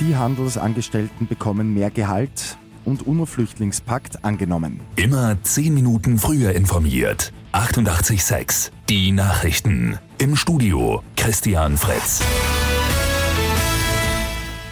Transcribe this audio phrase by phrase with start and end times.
[0.00, 4.80] Die Handelsangestellten bekommen mehr Gehalt und UNO-Flüchtlingspakt angenommen.
[4.96, 7.34] Immer 10 Minuten früher informiert.
[7.52, 9.98] 88.6 Die Nachrichten.
[10.16, 12.22] Im Studio Christian Fritz.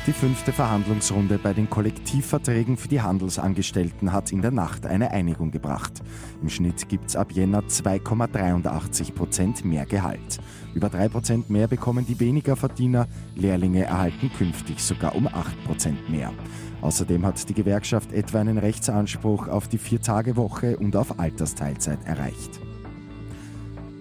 [0.09, 5.51] Die fünfte Verhandlungsrunde bei den Kollektivverträgen für die Handelsangestellten hat in der Nacht eine Einigung
[5.51, 6.01] gebracht.
[6.41, 10.39] Im Schnitt gibt es ab Jänner 2,83 Prozent mehr Gehalt.
[10.73, 13.07] Über 3 Prozent mehr bekommen die weniger Verdiener.
[13.37, 16.33] Lehrlinge erhalten künftig sogar um 8 Prozent mehr.
[16.81, 22.63] Außerdem hat die Gewerkschaft etwa einen Rechtsanspruch auf die Vier-Tage-Woche und auf Altersteilzeit erreicht.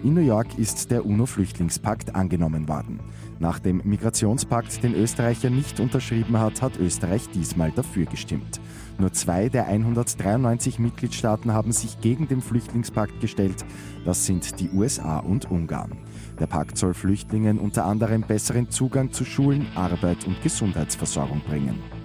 [0.03, 2.99] In New York ist der UNO-Flüchtlingspakt angenommen worden.
[3.39, 8.61] Nach dem Migrationspakt, den Österreich ja nicht unterschrieben hat, hat Österreich diesmal dafür gestimmt.
[8.99, 13.65] Nur zwei der 193 Mitgliedstaaten haben sich gegen den Flüchtlingspakt gestellt.
[14.05, 15.97] Das sind die USA und Ungarn.
[16.39, 21.96] Der Pakt soll Flüchtlingen unter anderem besseren Zugang zu Schulen, Arbeit und Gesundheitsversorgung bringen.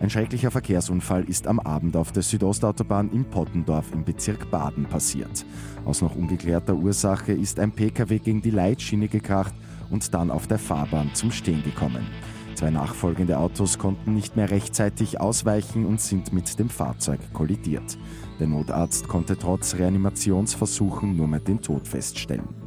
[0.00, 5.46] Ein schrecklicher Verkehrsunfall ist am Abend auf der Südostautobahn in Pottendorf im Bezirk Baden passiert.
[5.84, 9.54] Aus noch ungeklärter Ursache ist ein Pkw gegen die Leitschiene gekracht
[9.90, 12.06] und dann auf der Fahrbahn zum Stehen gekommen.
[12.54, 17.98] Zwei nachfolgende Autos konnten nicht mehr rechtzeitig ausweichen und sind mit dem Fahrzeug kollidiert.
[18.38, 22.63] Der Notarzt konnte trotz Reanimationsversuchen nur mehr den Tod feststellen.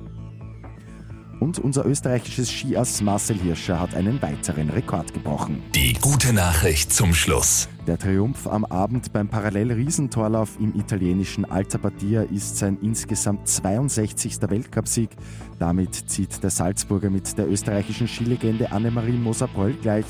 [1.40, 5.64] Und unser österreichisches Skiass Marcel Hirscher hat einen weiteren Rekord gebrochen.
[5.76, 7.70] Die gute Nachricht zum Schluss.
[7.88, 14.42] Der Triumph am Abend beim Parallel-Riesentorlauf im italienischen Alta Badia ist sein insgesamt 62.
[14.42, 15.10] Weltcupsieg.
[15.58, 20.06] Damit zieht der Salzburger mit der österreichischen Skilegende Annemarie Moser-Pröll gleich.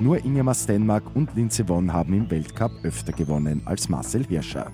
[0.00, 4.72] Nur Ingemar Stenmark und Linze Wonn haben im Weltcup öfter gewonnen als Marcel Hirscher.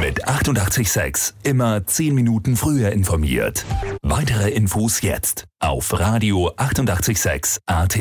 [0.00, 3.64] Mit 886 immer 10 Minuten früher informiert.
[4.02, 7.98] Weitere Infos jetzt auf Radio 886 AT.